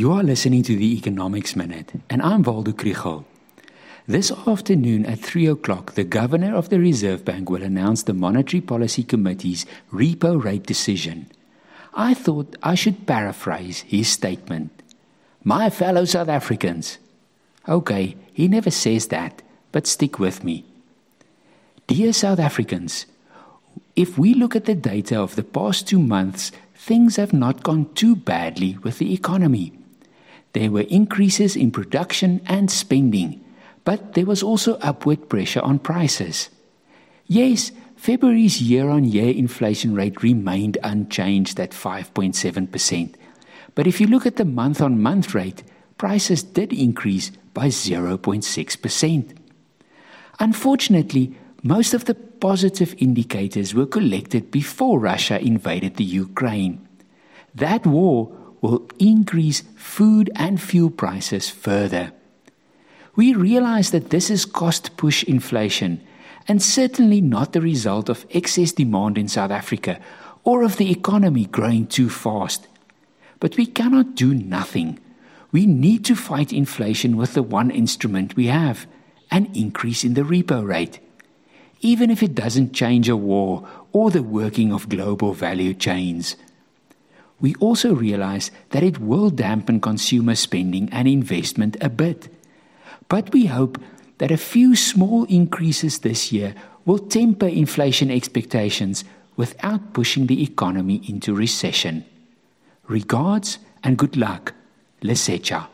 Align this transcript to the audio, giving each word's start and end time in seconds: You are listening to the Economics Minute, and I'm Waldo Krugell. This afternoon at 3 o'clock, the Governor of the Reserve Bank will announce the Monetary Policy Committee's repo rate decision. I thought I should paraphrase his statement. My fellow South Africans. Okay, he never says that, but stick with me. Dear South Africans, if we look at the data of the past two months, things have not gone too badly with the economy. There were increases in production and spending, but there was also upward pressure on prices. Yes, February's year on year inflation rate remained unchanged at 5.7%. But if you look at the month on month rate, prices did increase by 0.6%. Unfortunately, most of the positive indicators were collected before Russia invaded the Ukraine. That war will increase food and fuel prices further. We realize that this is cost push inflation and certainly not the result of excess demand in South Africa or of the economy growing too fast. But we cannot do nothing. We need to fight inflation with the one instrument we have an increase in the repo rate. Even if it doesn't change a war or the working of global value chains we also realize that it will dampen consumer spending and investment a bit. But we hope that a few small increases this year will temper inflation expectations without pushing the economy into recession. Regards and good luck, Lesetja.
You 0.00 0.12
are 0.12 0.22
listening 0.22 0.62
to 0.62 0.74
the 0.76 0.96
Economics 0.96 1.54
Minute, 1.54 1.92
and 2.08 2.22
I'm 2.22 2.42
Waldo 2.42 2.72
Krugell. 2.72 3.26
This 4.06 4.32
afternoon 4.32 5.04
at 5.04 5.18
3 5.18 5.46
o'clock, 5.48 5.92
the 5.92 6.04
Governor 6.04 6.56
of 6.56 6.70
the 6.70 6.80
Reserve 6.80 7.22
Bank 7.22 7.50
will 7.50 7.62
announce 7.62 8.04
the 8.04 8.14
Monetary 8.14 8.62
Policy 8.62 9.02
Committee's 9.02 9.66
repo 9.92 10.42
rate 10.42 10.64
decision. 10.64 11.26
I 11.92 12.14
thought 12.14 12.56
I 12.62 12.76
should 12.76 13.06
paraphrase 13.06 13.80
his 13.80 14.08
statement. 14.08 14.70
My 15.44 15.68
fellow 15.68 16.06
South 16.06 16.30
Africans. 16.30 16.96
Okay, 17.68 18.16
he 18.32 18.48
never 18.48 18.70
says 18.70 19.08
that, 19.08 19.42
but 19.70 19.86
stick 19.86 20.18
with 20.18 20.42
me. 20.42 20.64
Dear 21.88 22.14
South 22.14 22.38
Africans, 22.38 23.04
if 23.94 24.16
we 24.16 24.32
look 24.32 24.56
at 24.56 24.64
the 24.64 24.74
data 24.74 25.20
of 25.20 25.36
the 25.36 25.44
past 25.44 25.86
two 25.86 25.98
months, 25.98 26.52
things 26.74 27.16
have 27.16 27.34
not 27.34 27.62
gone 27.62 27.92
too 27.92 28.16
badly 28.16 28.78
with 28.78 28.96
the 28.96 29.12
economy. 29.12 29.74
There 30.52 30.70
were 30.70 30.80
increases 30.82 31.56
in 31.56 31.70
production 31.70 32.40
and 32.46 32.70
spending, 32.70 33.44
but 33.84 34.14
there 34.14 34.26
was 34.26 34.42
also 34.42 34.74
upward 34.76 35.28
pressure 35.28 35.60
on 35.60 35.78
prices. 35.78 36.50
Yes, 37.26 37.72
February's 37.96 38.60
year 38.60 38.88
on 38.88 39.04
year 39.04 39.32
inflation 39.32 39.94
rate 39.94 40.22
remained 40.22 40.78
unchanged 40.82 41.60
at 41.60 41.70
5.7%. 41.70 43.14
But 43.74 43.86
if 43.86 44.00
you 44.00 44.06
look 44.06 44.26
at 44.26 44.36
the 44.36 44.44
month 44.44 44.80
on 44.80 45.02
month 45.02 45.34
rate, 45.34 45.62
prices 45.98 46.42
did 46.42 46.72
increase 46.72 47.30
by 47.54 47.68
0.6%. 47.68 49.36
Unfortunately, 50.40 51.36
most 51.62 51.94
of 51.94 52.06
the 52.06 52.14
positive 52.14 52.94
indicators 52.98 53.74
were 53.74 53.86
collected 53.86 54.50
before 54.50 54.98
Russia 54.98 55.38
invaded 55.38 55.96
the 55.96 56.04
Ukraine. 56.04 56.88
That 57.54 57.86
war 57.86 58.34
will 58.60 58.88
increase 58.98 59.62
food 59.76 60.30
and 60.36 60.60
fuel 60.60 60.90
prices 60.90 61.48
further. 61.48 62.12
We 63.16 63.34
realize 63.34 63.90
that 63.90 64.10
this 64.10 64.30
is 64.30 64.44
cost 64.44 64.96
push 64.96 65.24
inflation 65.24 66.00
and 66.46 66.62
certainly 66.62 67.20
not 67.20 67.52
the 67.52 67.60
result 67.60 68.08
of 68.08 68.26
excess 68.30 68.72
demand 68.72 69.18
in 69.18 69.28
South 69.28 69.50
Africa 69.50 70.00
or 70.44 70.62
of 70.62 70.76
the 70.76 70.90
economy 70.90 71.46
growing 71.46 71.86
too 71.86 72.08
fast. 72.08 72.66
But 73.40 73.56
we 73.56 73.66
cannot 73.66 74.14
do 74.14 74.34
nothing. 74.34 74.98
We 75.52 75.66
need 75.66 76.04
to 76.06 76.14
fight 76.14 76.52
inflation 76.52 77.16
with 77.16 77.34
the 77.34 77.42
one 77.42 77.70
instrument 77.70 78.36
we 78.36 78.46
have 78.46 78.86
an 79.30 79.50
increase 79.54 80.04
in 80.04 80.14
the 80.14 80.22
repo 80.22 80.66
rate. 80.66 80.98
Even 81.80 82.10
if 82.10 82.22
it 82.22 82.34
doesn't 82.34 82.74
change 82.74 83.08
a 83.08 83.16
war 83.16 83.66
or 83.92 84.10
the 84.10 84.22
working 84.22 84.72
of 84.72 84.88
global 84.88 85.32
value 85.32 85.72
chains 85.72 86.36
we 87.40 87.54
also 87.56 87.94
realize 87.94 88.50
that 88.70 88.82
it 88.82 88.98
will 88.98 89.30
dampen 89.30 89.80
consumer 89.80 90.34
spending 90.34 90.88
and 90.92 91.08
investment 91.08 91.76
a 91.80 91.88
bit. 91.88 92.28
But 93.08 93.32
we 93.32 93.46
hope 93.46 93.78
that 94.18 94.30
a 94.30 94.36
few 94.36 94.76
small 94.76 95.24
increases 95.24 96.00
this 96.00 96.30
year 96.30 96.54
will 96.84 96.98
temper 96.98 97.48
inflation 97.48 98.10
expectations 98.10 99.04
without 99.36 99.94
pushing 99.94 100.26
the 100.26 100.42
economy 100.42 101.02
into 101.08 101.34
recession. 101.34 102.04
Regards 102.86 103.58
and 103.82 103.96
good 103.96 104.16
luck, 104.16 104.52
Lesetja. 105.02 105.66